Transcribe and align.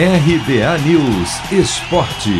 RBA 0.00 0.78
News 0.86 1.50
Esporte. 1.50 2.30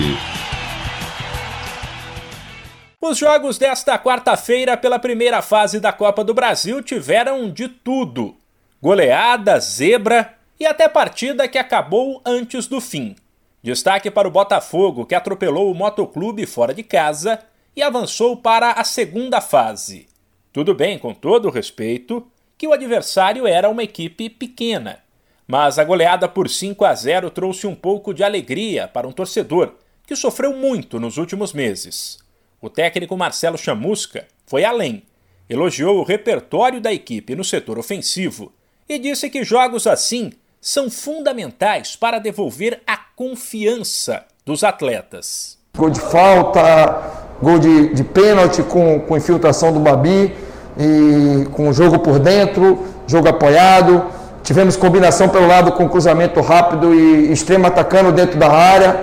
Os 3.00 3.18
jogos 3.18 3.58
desta 3.58 3.98
quarta-feira 3.98 4.76
pela 4.76 4.96
primeira 4.96 5.42
fase 5.42 5.80
da 5.80 5.92
Copa 5.92 6.22
do 6.22 6.32
Brasil 6.32 6.80
tiveram 6.80 7.50
de 7.50 7.66
tudo: 7.66 8.36
goleada, 8.80 9.58
zebra 9.58 10.36
e 10.60 10.66
até 10.66 10.88
partida 10.88 11.48
que 11.48 11.58
acabou 11.58 12.22
antes 12.24 12.68
do 12.68 12.80
fim. 12.80 13.16
Destaque 13.60 14.08
para 14.08 14.28
o 14.28 14.30
Botafogo, 14.30 15.04
que 15.04 15.16
atropelou 15.16 15.72
o 15.72 15.74
Motoclube 15.74 16.46
fora 16.46 16.72
de 16.72 16.84
casa 16.84 17.40
e 17.74 17.82
avançou 17.82 18.36
para 18.36 18.70
a 18.70 18.84
segunda 18.84 19.40
fase. 19.40 20.06
Tudo 20.52 20.76
bem, 20.76 20.96
com 20.96 21.12
todo 21.12 21.50
respeito, 21.50 22.24
que 22.56 22.68
o 22.68 22.72
adversário 22.72 23.48
era 23.48 23.68
uma 23.68 23.82
equipe 23.82 24.30
pequena 24.30 25.07
mas 25.48 25.78
a 25.78 25.84
goleada 25.84 26.28
por 26.28 26.48
5 26.48 26.84
a 26.84 26.94
0 26.94 27.30
trouxe 27.30 27.66
um 27.66 27.74
pouco 27.74 28.12
de 28.12 28.22
alegria 28.22 28.86
para 28.86 29.08
um 29.08 29.12
torcedor 29.12 29.72
que 30.06 30.14
sofreu 30.14 30.54
muito 30.54 31.00
nos 31.00 31.16
últimos 31.16 31.54
meses. 31.54 32.18
O 32.60 32.68
técnico 32.68 33.16
Marcelo 33.16 33.56
Chamusca 33.56 34.26
foi 34.46 34.64
além, 34.64 35.02
elogiou 35.48 35.98
o 35.98 36.04
repertório 36.04 36.80
da 36.80 36.92
equipe 36.92 37.34
no 37.34 37.42
setor 37.42 37.78
ofensivo 37.78 38.52
e 38.86 38.98
disse 38.98 39.30
que 39.30 39.42
jogos 39.42 39.86
assim 39.86 40.32
são 40.60 40.90
fundamentais 40.90 41.96
para 41.96 42.18
devolver 42.18 42.82
a 42.86 42.96
confiança 42.96 44.26
dos 44.44 44.62
atletas. 44.62 45.58
Gol 45.74 45.90
de 45.90 46.00
falta, 46.00 47.26
gol 47.40 47.58
de, 47.58 47.94
de 47.94 48.04
pênalti 48.04 48.62
com, 48.62 49.00
com 49.00 49.16
infiltração 49.16 49.72
do 49.72 49.80
Babi, 49.80 50.34
e 50.78 51.44
com 51.50 51.72
jogo 51.72 51.98
por 51.98 52.20
dentro, 52.20 52.84
jogo 53.06 53.28
apoiado. 53.28 54.17
Tivemos 54.48 54.78
combinação 54.78 55.28
pelo 55.28 55.46
lado 55.46 55.72
com 55.72 55.86
cruzamento 55.86 56.40
rápido 56.40 56.94
e 56.94 57.30
extremo 57.30 57.66
atacando 57.66 58.10
dentro 58.12 58.38
da 58.38 58.50
área. 58.50 58.98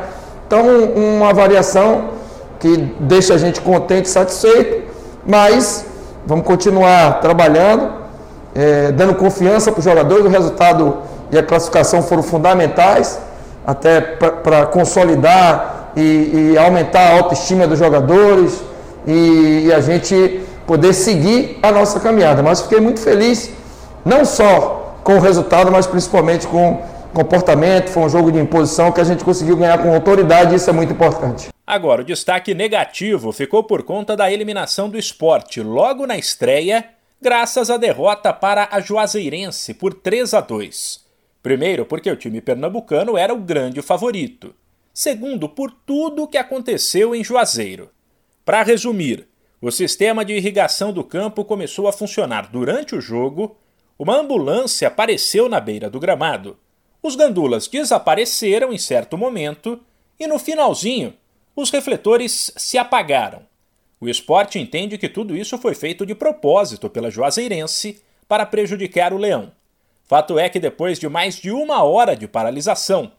Então, 0.48 0.66
uma 0.96 1.32
variação 1.36 2.06
que 2.60 2.76
deixa 3.00 3.36
a 3.36 3.38
gente 3.38 3.62
contente 3.62 4.06
e 4.06 4.10
satisfeito, 4.10 4.92
mas 5.24 5.86
vamos 6.26 6.48
continuar 6.48 7.22
trabalhando, 7.22 7.92
é, 8.56 8.92
dando 8.92 9.14
confiança 9.14 9.72
para 9.72 9.78
os 9.78 9.86
jogadores. 9.86 10.26
O 10.26 10.30
resultado 10.30 10.98
e 11.32 11.38
a 11.38 11.44
classificação 11.44 12.02
foram 12.02 12.24
fundamentais, 12.24 13.20
até 13.68 14.02
para 14.02 14.66
consolidar 14.66 15.92
e, 15.96 16.54
e, 16.54 16.58
aumentar 16.58 17.02
a 17.02 17.18
autoestima 17.18 17.68
dos 17.68 17.78
jogadores 17.78 18.64
e, 19.06 19.66
e 19.68 19.72
a 19.72 19.80
gente 19.80 20.42
poder 20.66 20.94
seguir 20.94 21.60
a 21.62 21.72
nossa 21.72 22.00
caminhada. 22.00 22.42
Mas 22.42 22.62
fiquei 22.62 22.80
muito 22.80 23.00
feliz, 23.00 23.52
não 24.04 24.26
só 24.26 24.82
com 25.06 25.18
o 25.18 25.20
resultado, 25.20 25.72
mas 25.72 25.86
principalmente 25.86 26.48
com 26.48 26.84
comportamento. 27.14 27.90
Foi 27.90 28.04
um 28.04 28.10
jogo 28.10 28.32
de 28.32 28.40
imposição 28.40 28.92
que 28.92 29.00
a 29.00 29.04
gente 29.04 29.24
conseguiu 29.24 29.56
ganhar 29.56 29.78
com 29.78 29.94
autoridade 29.94 30.52
e 30.52 30.56
isso 30.56 30.68
é 30.68 30.74
muito 30.74 30.92
importante. 30.92 31.50
Agora, 31.66 32.02
o 32.02 32.06
destaque 32.06 32.56
negativo 32.56 33.32
ficou 33.32 33.64
por 33.64 33.84
conta 33.84 34.18
da 34.18 34.32
eliminação 34.32 34.90
do 34.90 34.98
esporte 34.98 35.62
logo 35.62 36.08
na 36.08 36.18
estreia, 36.18 36.90
graças 37.22 37.70
à 37.70 37.78
derrota 37.78 38.34
para 38.34 38.68
a 38.72 38.80
Juazeirense 38.80 39.76
por 39.76 39.94
3 39.94 40.34
a 40.34 40.42
2. 40.42 41.06
Primeiro, 41.44 41.86
porque 41.86 42.10
o 42.10 42.16
time 42.16 42.42
pernambucano 42.42 43.16
era 43.16 43.32
o 43.32 43.38
grande 43.38 43.84
favorito. 43.84 44.56
Segundo, 44.92 45.48
por 45.48 45.70
tudo 45.70 46.24
o 46.24 46.28
que 46.28 46.38
aconteceu 46.38 47.14
em 47.14 47.24
Juazeiro. 47.24 47.92
Para 48.44 48.64
resumir, 48.64 49.28
o 49.62 49.70
sistema 49.70 50.26
de 50.26 50.34
irrigação 50.34 50.92
do 50.92 51.04
campo 51.04 51.46
começou 51.46 51.88
a 51.88 51.94
funcionar 51.94 52.50
durante 52.52 52.96
o 52.96 53.02
jogo 53.02 53.56
uma 53.98 54.18
ambulância 54.18 54.88
apareceu 54.88 55.48
na 55.48 55.60
beira 55.60 55.90
do 55.90 56.00
gramado. 56.00 56.58
Os 57.02 57.16
gandulas 57.16 57.68
desapareceram 57.68 58.74
em 58.74 58.78
certo 58.78 59.18
momento 59.18 59.80
e 60.20 60.28
no 60.28 60.38
finalzinho 60.40 61.14
os 61.56 61.70
refletores 61.70 62.52
se 62.58 62.78
apagaram. 62.78 63.44
O 64.00 64.10
esporte 64.10 64.60
entende 64.60 64.98
que 64.98 65.08
tudo 65.08 65.36
isso 65.38 65.58
foi 65.58 65.74
feito 65.74 66.06
de 66.06 66.14
propósito 66.14 66.90
pela 66.90 67.10
Juazeirense 67.10 68.02
para 68.28 68.46
prejudicar 68.46 69.14
o 69.14 69.18
Leão. 69.18 69.52
Fato 70.04 70.38
é 70.38 70.50
que 70.50 70.60
depois 70.60 71.00
de 71.00 71.08
mais 71.08 71.36
de 71.36 71.52
uma 71.52 71.84
hora 71.84 72.16
de 72.16 72.28
paralisação, 72.28 73.12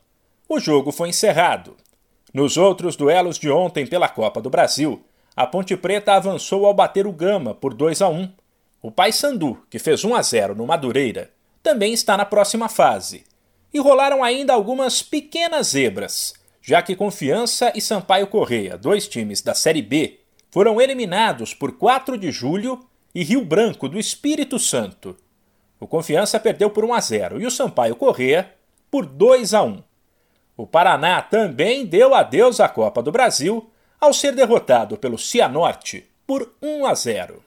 o 0.48 0.60
jogo 0.60 0.92
foi 0.92 1.08
encerrado. 1.08 1.76
Nos 2.32 2.56
outros 2.56 2.94
duelos 2.94 3.38
de 3.38 3.50
ontem 3.50 3.86
pela 3.86 4.08
Copa 4.08 4.40
do 4.40 4.50
Brasil, 4.50 5.02
a 5.34 5.46
Ponte 5.46 5.76
Preta 5.76 6.12
avançou 6.12 6.66
ao 6.66 6.74
bater 6.74 7.06
o 7.06 7.12
Gama 7.12 7.54
por 7.54 7.72
2 7.72 8.02
a 8.02 8.08
1 8.08 8.30
o 8.86 8.90
Paysandu, 8.92 9.58
que 9.68 9.80
fez 9.80 10.04
1 10.04 10.14
a 10.14 10.22
0 10.22 10.54
no 10.54 10.64
Madureira, 10.64 11.32
também 11.60 11.92
está 11.92 12.16
na 12.16 12.24
próxima 12.24 12.68
fase. 12.68 13.24
E 13.74 13.80
rolaram 13.80 14.22
ainda 14.22 14.52
algumas 14.52 15.02
pequenas 15.02 15.70
zebras, 15.70 16.34
já 16.62 16.80
que 16.80 16.94
Confiança 16.94 17.72
e 17.74 17.80
Sampaio 17.80 18.28
Correia, 18.28 18.78
dois 18.78 19.08
times 19.08 19.42
da 19.42 19.54
Série 19.54 19.82
B, 19.82 20.20
foram 20.52 20.80
eliminados 20.80 21.52
por 21.52 21.72
4 21.72 22.16
de 22.16 22.30
julho 22.30 22.78
e 23.12 23.24
Rio 23.24 23.44
Branco 23.44 23.88
do 23.88 23.98
Espírito 23.98 24.56
Santo. 24.56 25.16
O 25.80 25.88
Confiança 25.88 26.38
perdeu 26.38 26.70
por 26.70 26.84
1 26.84 26.94
a 26.94 27.00
0 27.00 27.42
e 27.42 27.46
o 27.46 27.50
Sampaio 27.50 27.96
Correia 27.96 28.54
por 28.88 29.04
2 29.04 29.52
a 29.52 29.64
1. 29.64 29.82
O 30.56 30.64
Paraná 30.64 31.20
também 31.22 31.84
deu 31.84 32.14
adeus 32.14 32.60
à 32.60 32.68
Copa 32.68 33.02
do 33.02 33.10
Brasil 33.10 33.68
ao 34.00 34.12
ser 34.12 34.32
derrotado 34.32 34.96
pelo 34.96 35.18
Cianorte 35.18 36.08
por 36.24 36.54
1 36.62 36.86
a 36.86 36.94
0. 36.94 37.46